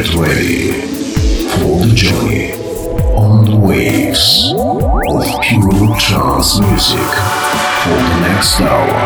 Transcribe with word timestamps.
Get 0.00 0.14
ready 0.14 0.72
for 1.60 1.84
the 1.84 1.92
journey 1.94 2.52
on 3.12 3.44
the 3.44 3.54
waves 3.54 4.48
of 4.56 5.20
pure 5.44 5.92
trance 6.00 6.58
music 6.58 7.10
for 7.84 8.00
the 8.00 8.16
next 8.24 8.64
hour. 8.64 8.96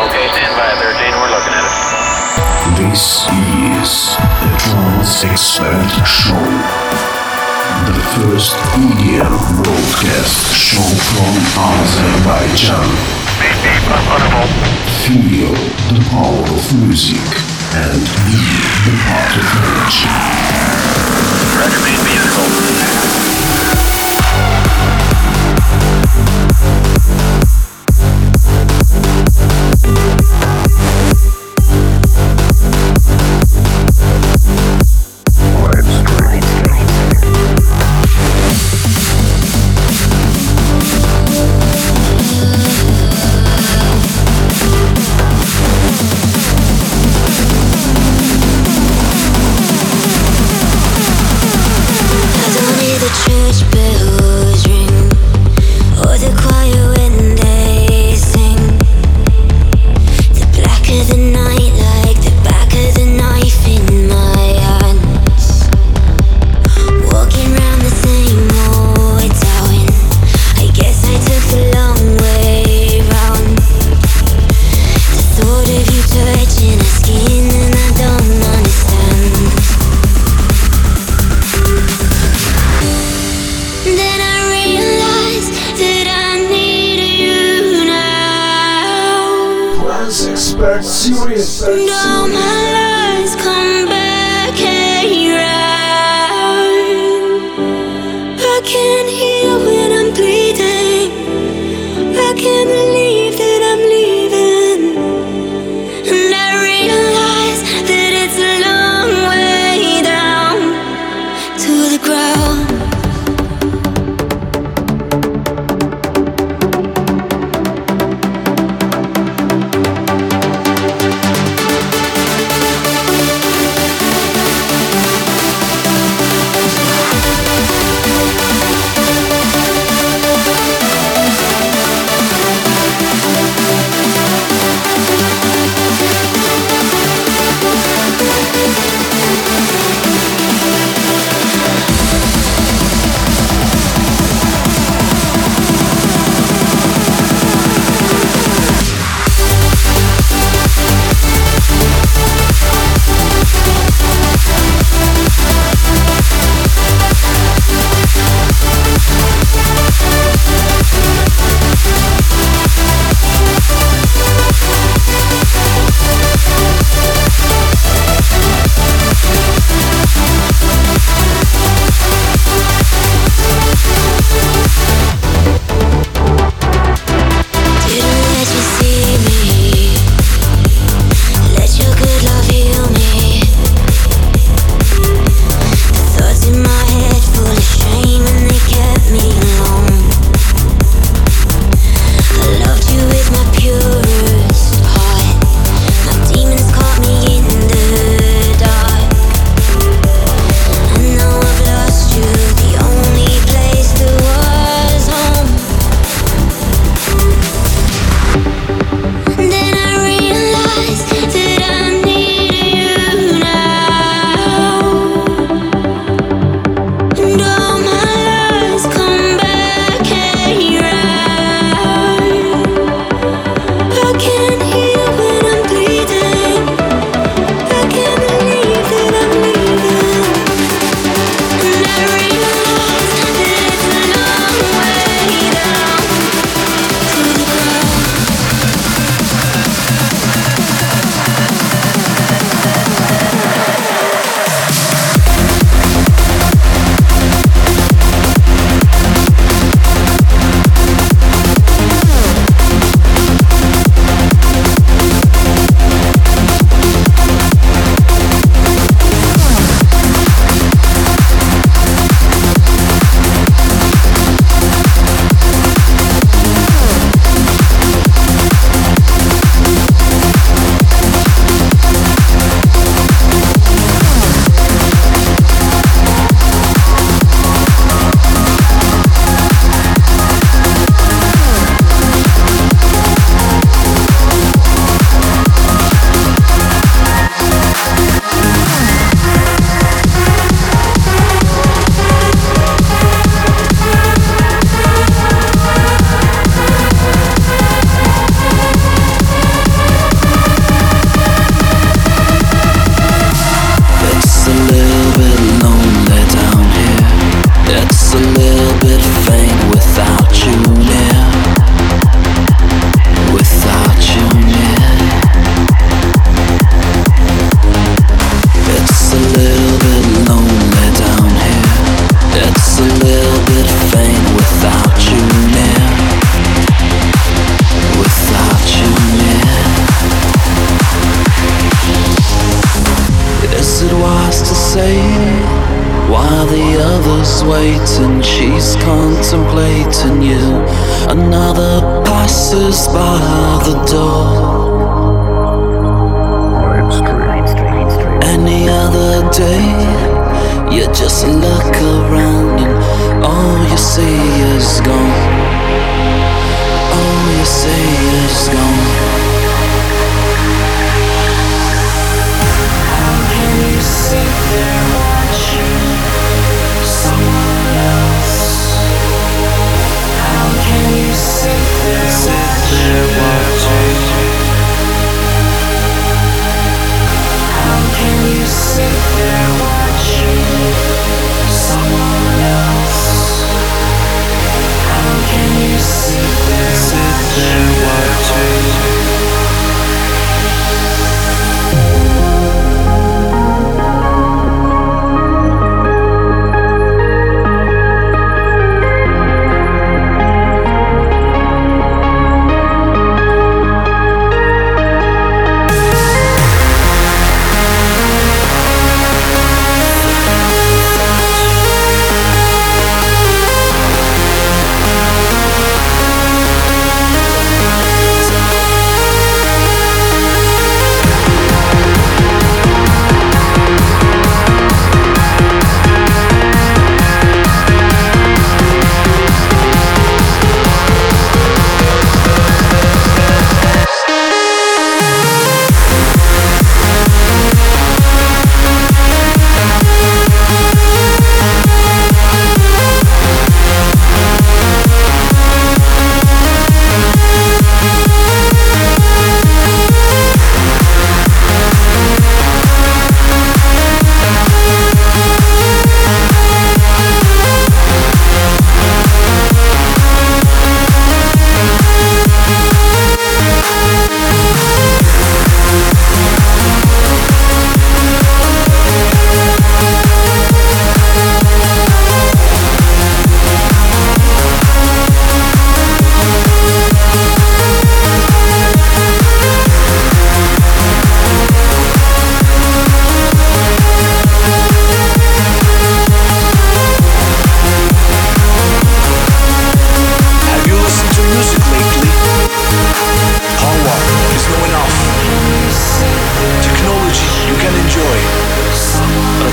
Okay, 0.00 0.32
stand 0.32 0.56
by 0.56 0.72
13, 0.80 1.12
we're 1.20 1.28
looking 1.28 1.52
at 1.52 1.68
it. 1.68 1.76
This 2.80 3.28
is 3.28 4.16
the 4.16 4.48
Trance 4.64 5.28
Expert 5.28 5.92
Show, 6.08 6.48
the 7.84 8.00
first 8.16 8.56
EDM 8.80 9.36
broadcast 9.60 10.56
show 10.56 10.88
from 11.12 11.36
Azerbaijan. 11.68 12.96
Feel 15.04 15.52
the 15.92 16.00
power 16.08 16.48
of 16.56 16.88
music 16.88 17.47
and 17.74 18.00
the 18.00 18.94
part 19.04 19.36
of 19.36 19.44
energy. 19.60 20.08
Roger, 21.58 22.97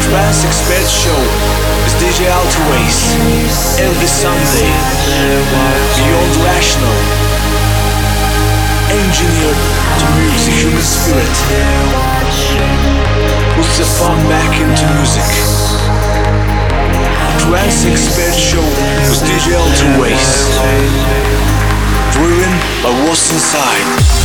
Classic 0.09 0.53
Sped 0.53 0.87
Show 0.87 1.17
with 1.81 1.95
DJ 1.97 2.29
Altoways, 2.29 3.17
every 3.81 4.07
Sunday. 4.07 4.69
Beyond 5.97 6.35
Rational. 6.45 6.97
Engineered 8.93 9.61
to 9.97 10.05
move 10.13 10.37
the 10.45 10.53
human 10.61 10.85
spirit. 10.85 11.35
Put 13.57 13.69
the 13.77 13.85
fun 13.97 14.17
back 14.29 14.53
into 14.61 14.85
music. 14.93 15.25
Trance 17.41 17.85
Expert 17.85 18.35
Show 18.37 18.61
with 19.09 19.21
DJ 19.25 19.57
Altoways. 19.57 20.25
Driven 22.13 22.53
by 22.83 22.91
what's 23.07 23.31
inside. 23.31 24.24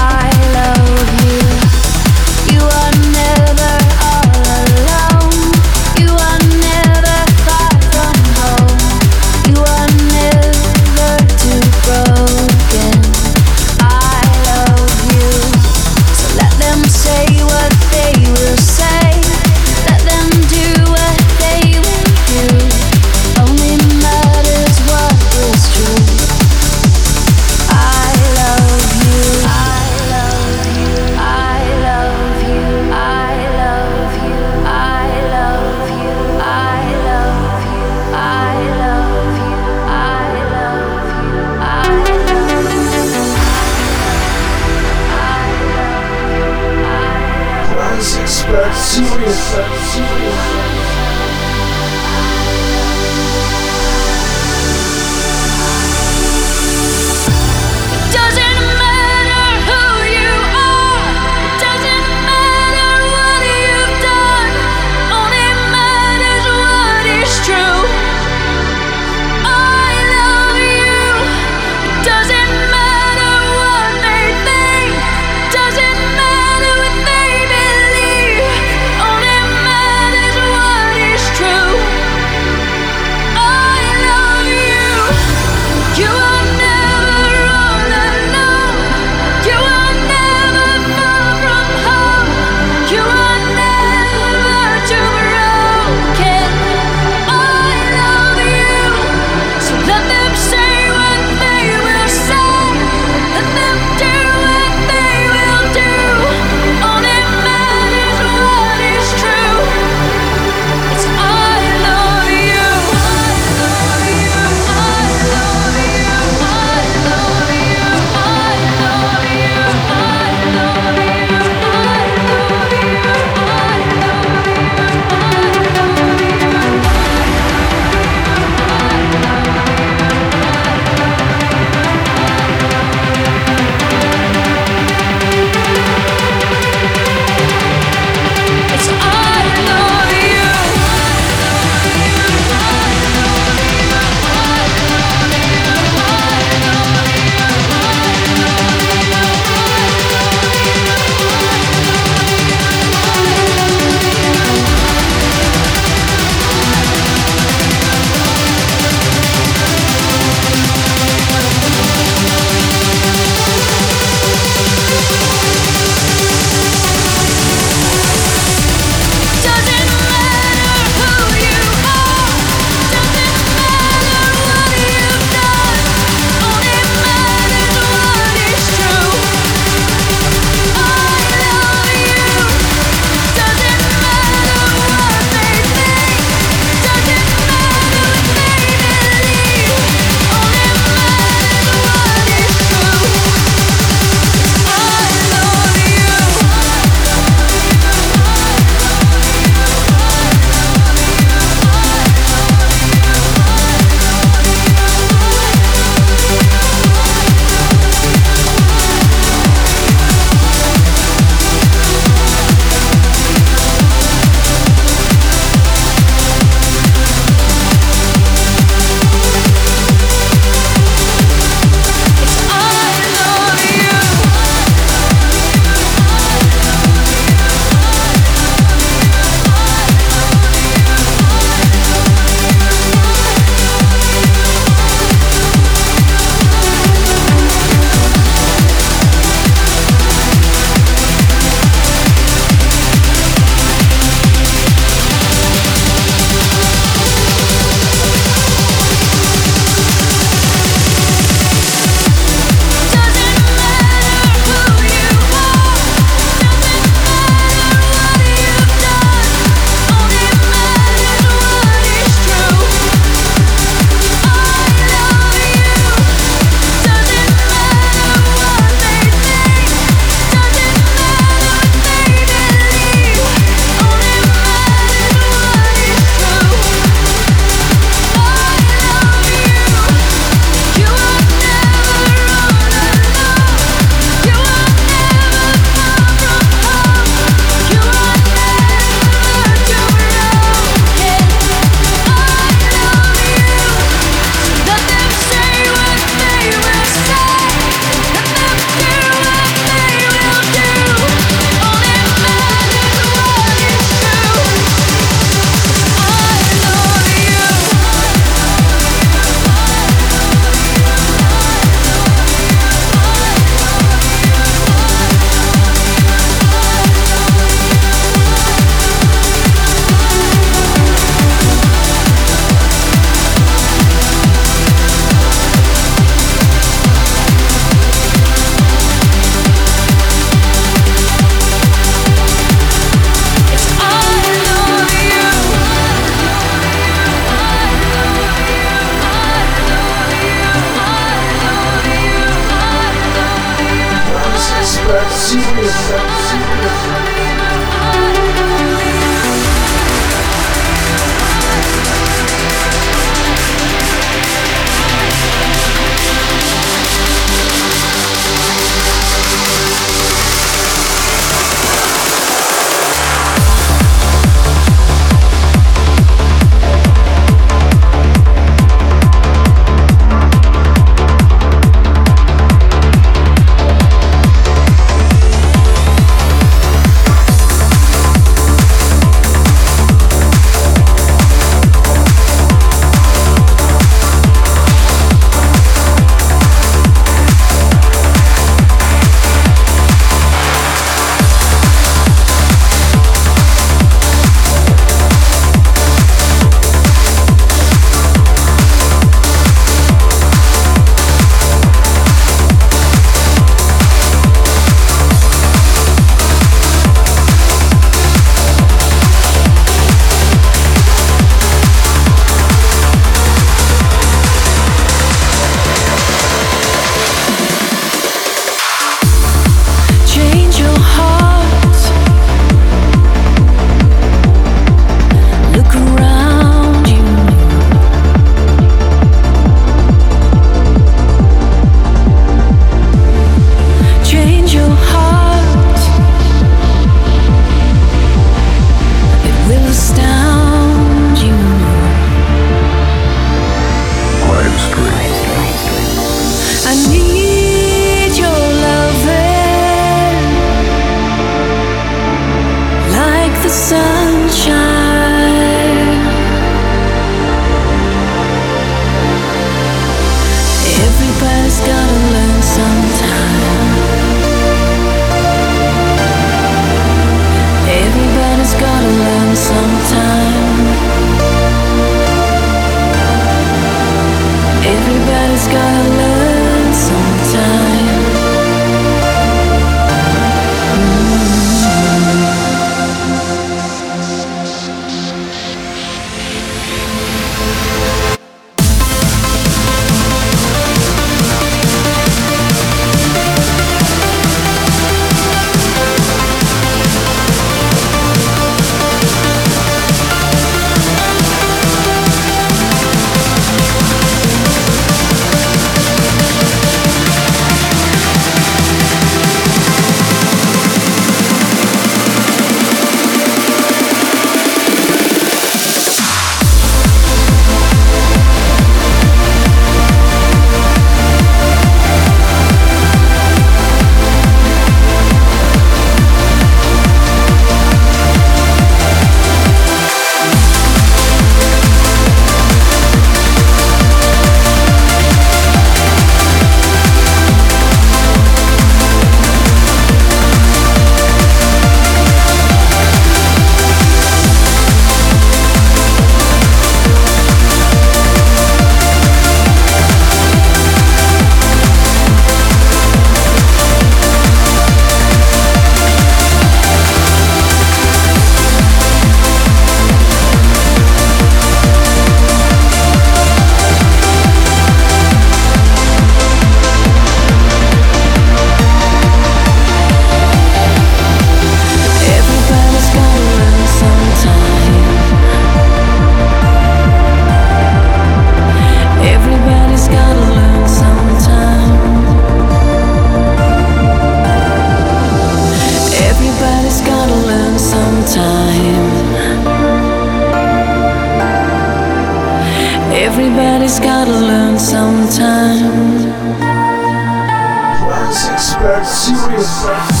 Yes. 599.63 600.00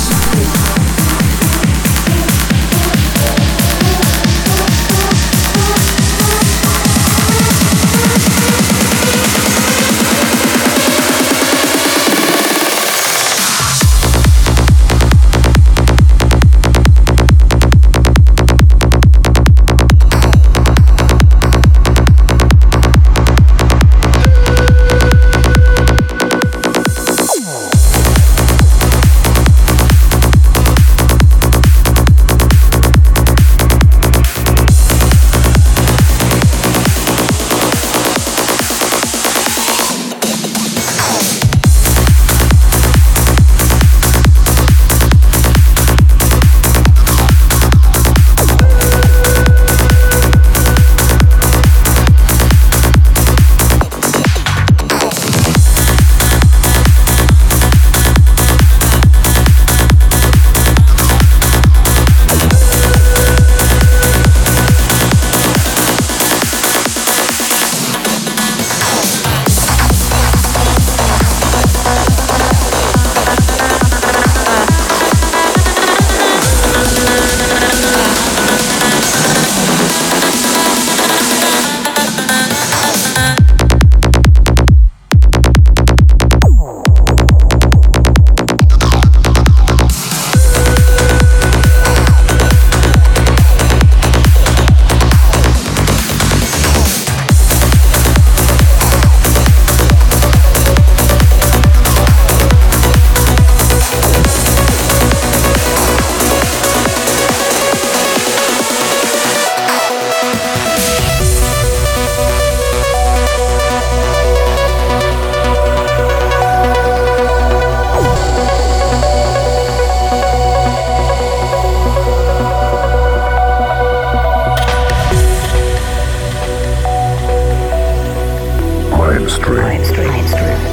Mainstream. 129.31 129.63
Mainstream. 129.63 130.07
Mainstream. 130.09 130.70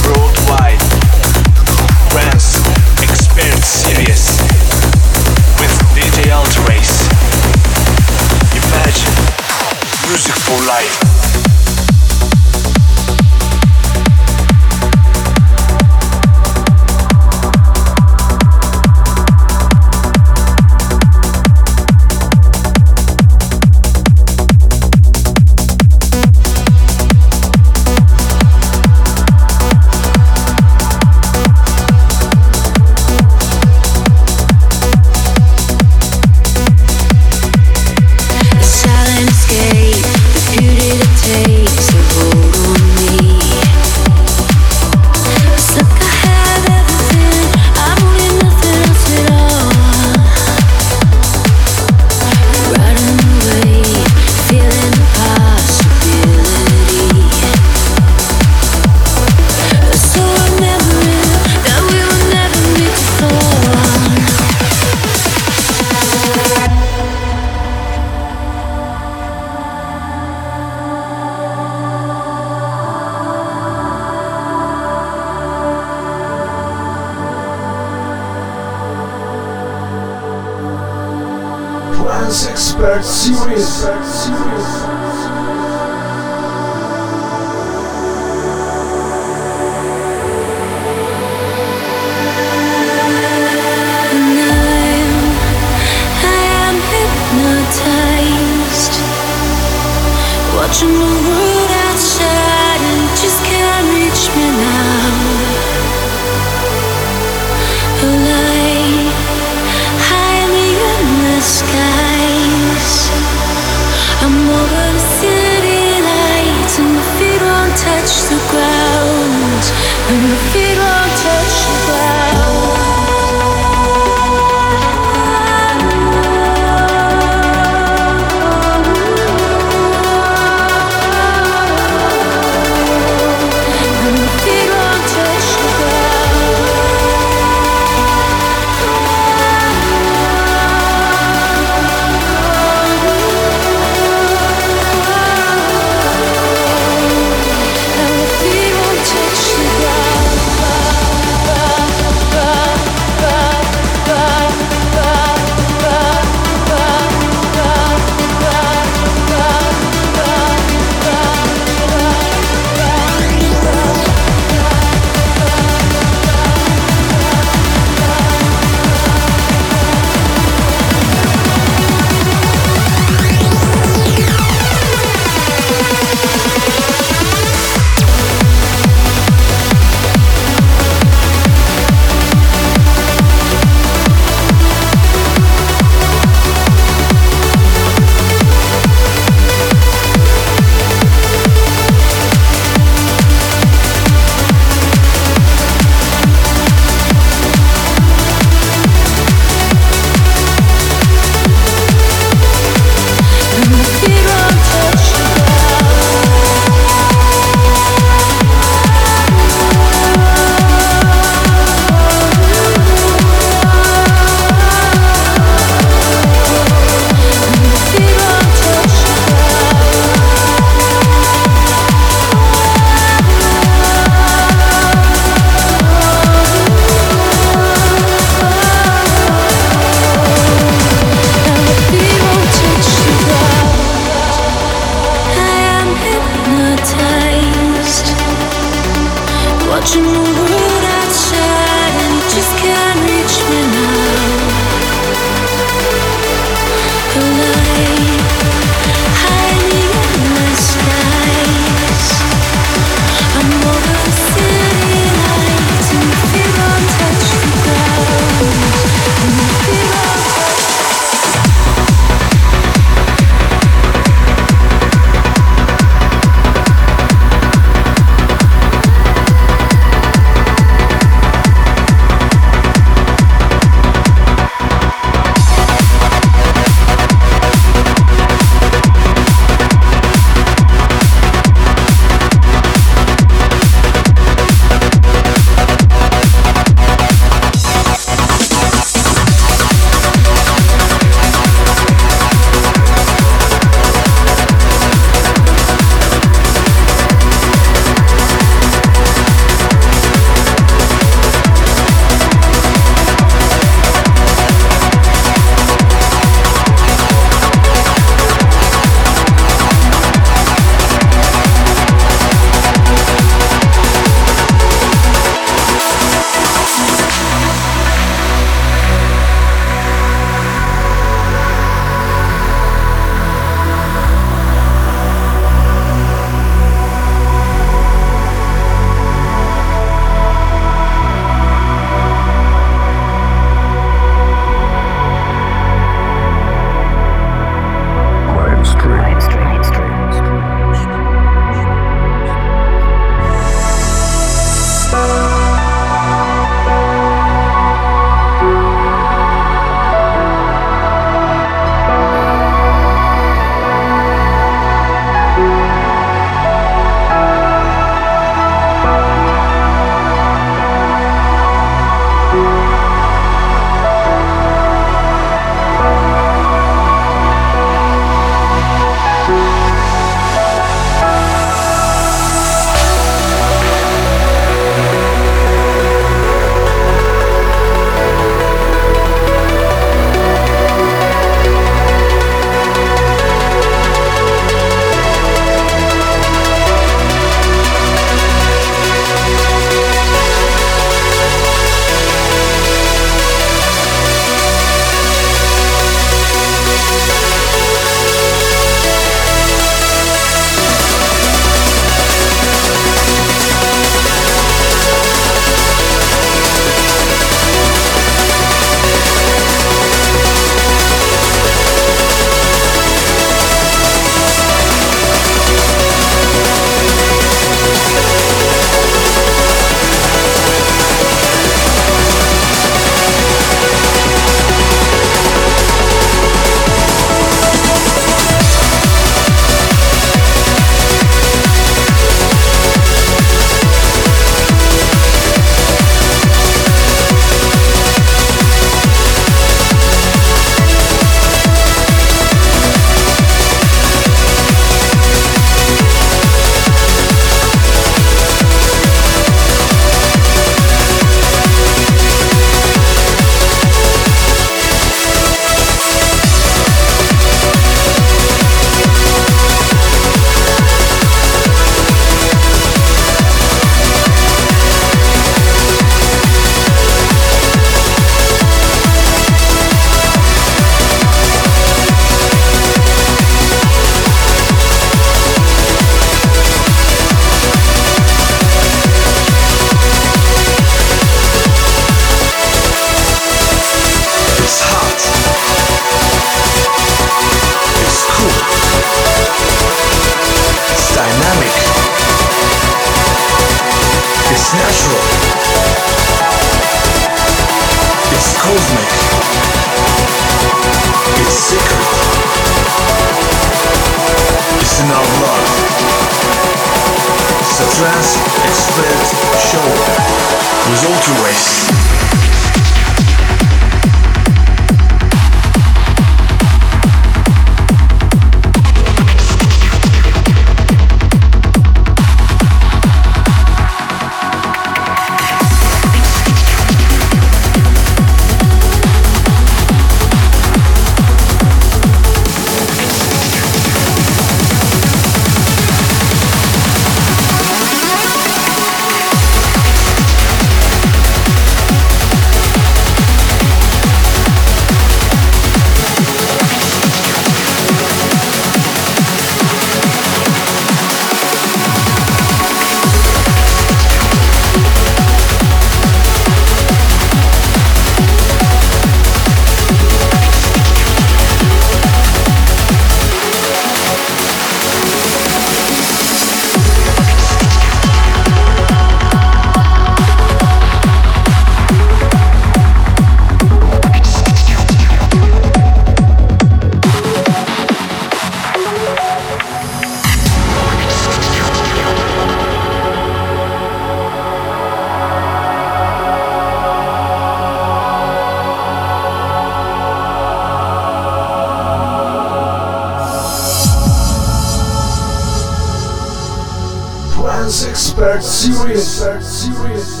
Expert 598.43 599.21
Series. 599.21 599.21
Thank 599.21 600.00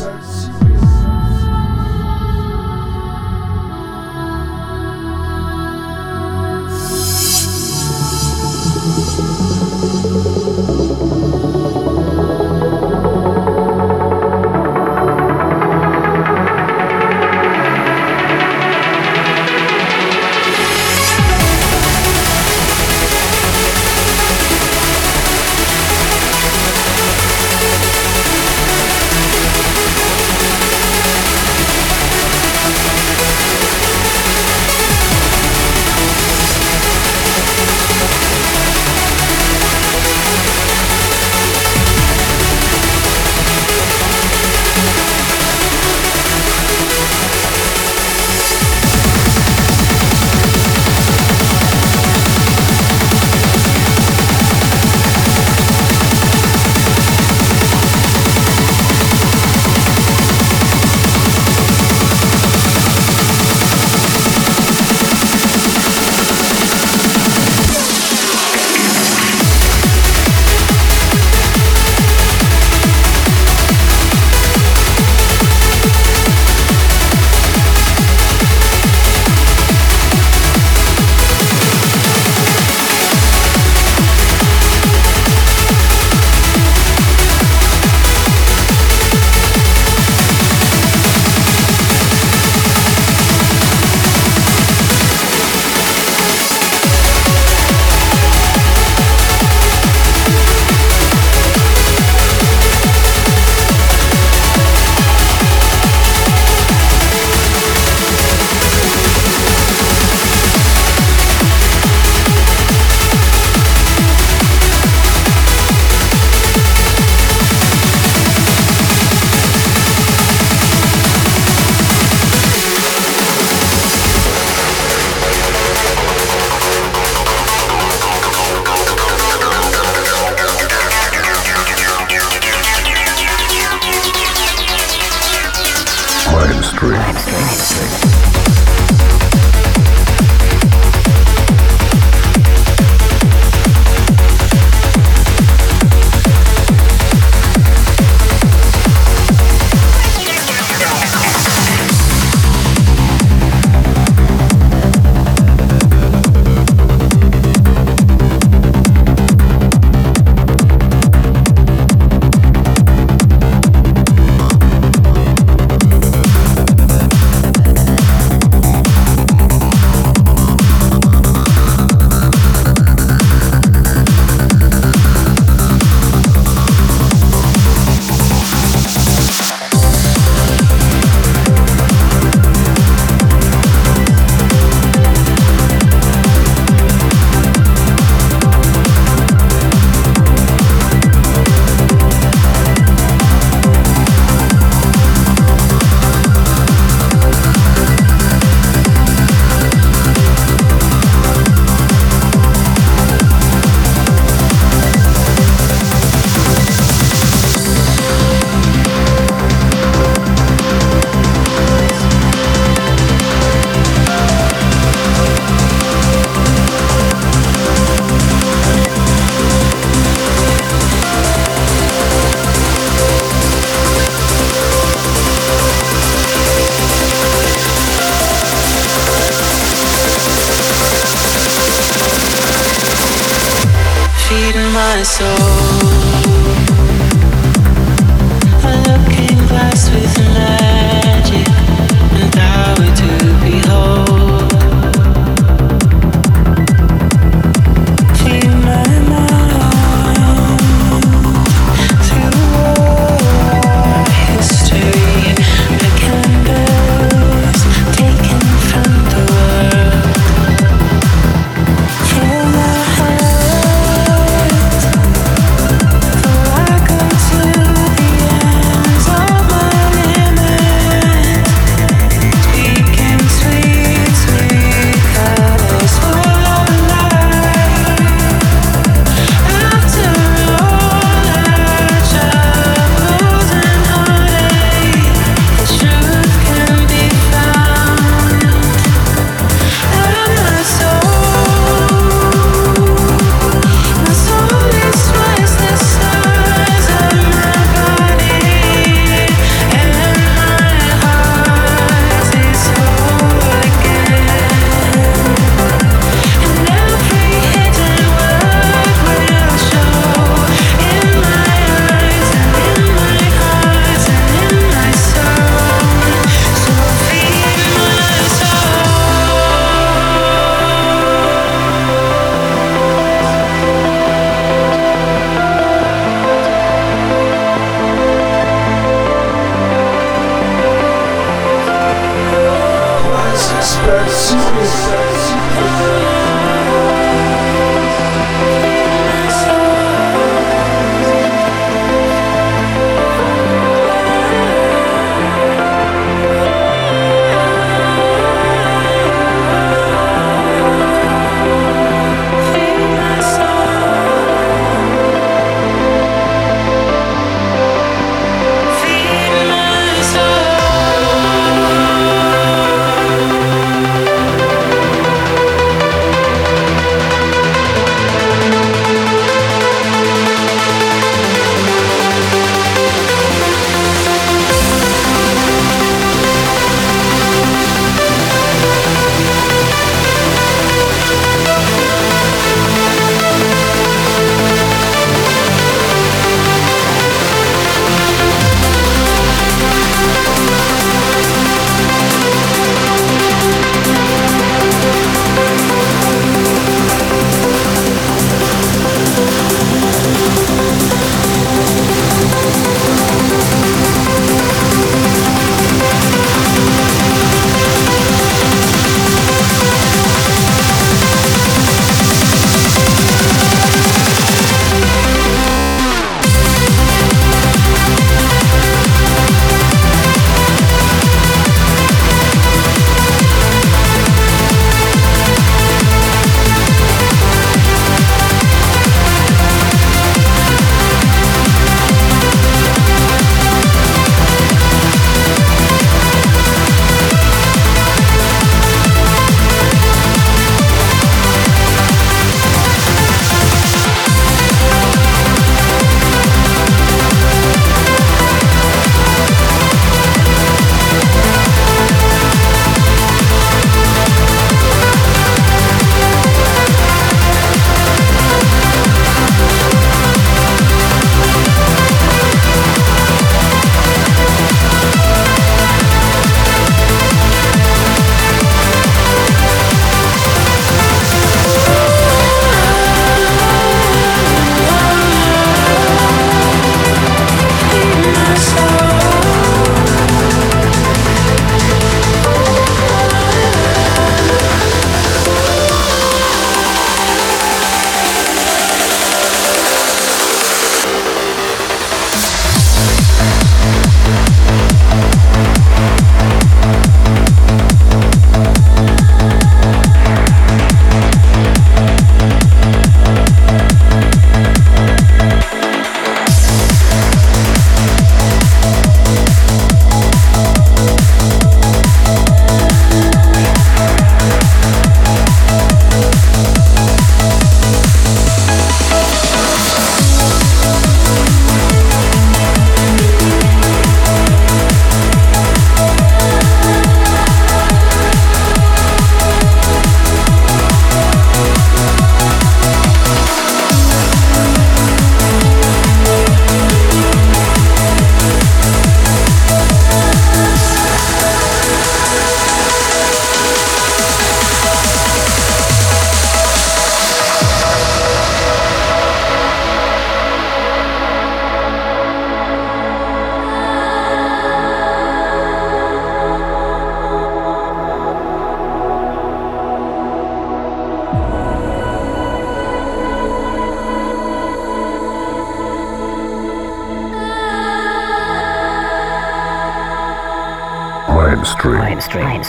So. 235.03 235.25
soul 235.25 235.70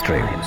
Mainstream. 0.02 0.41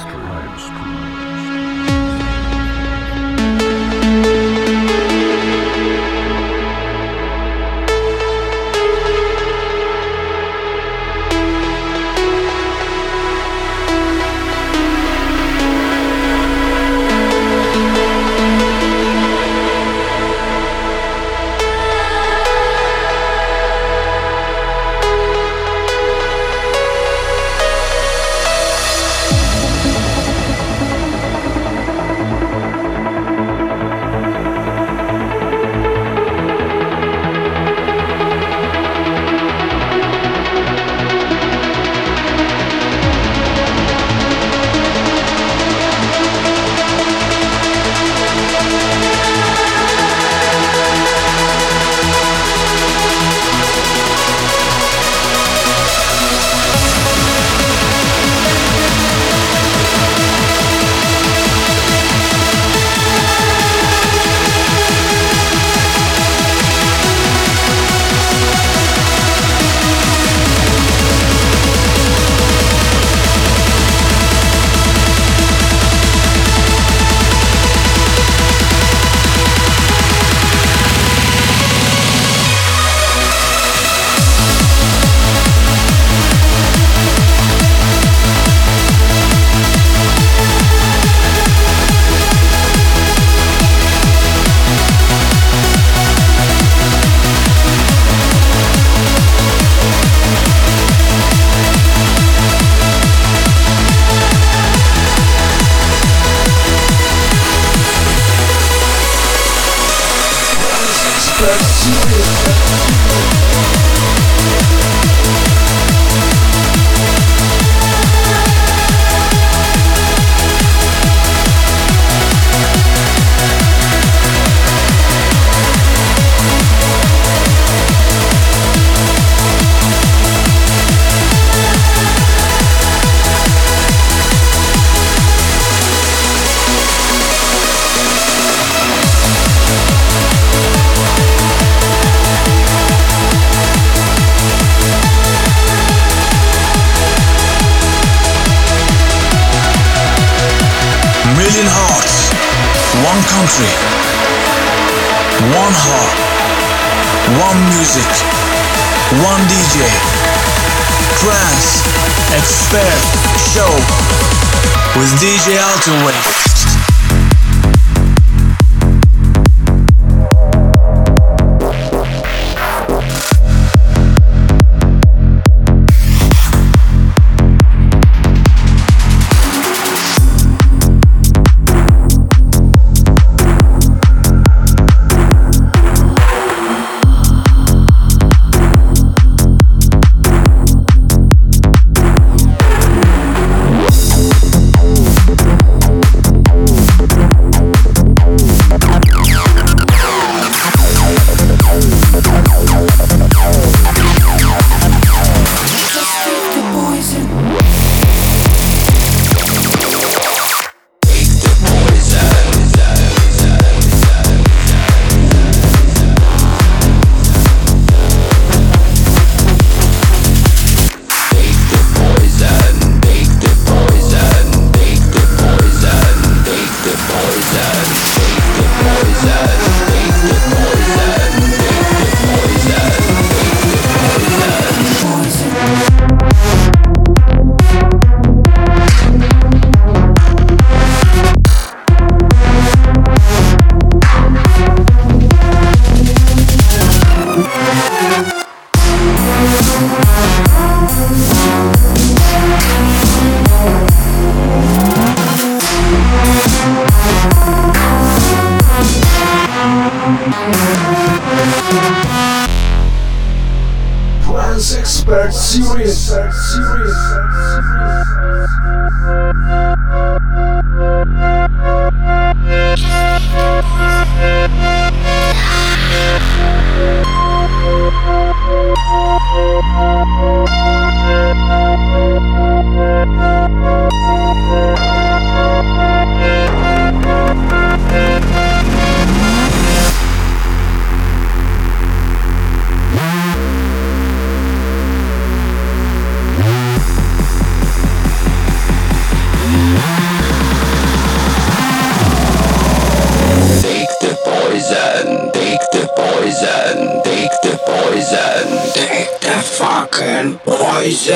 Fucking 310.26 310.40
poison. 310.40 311.16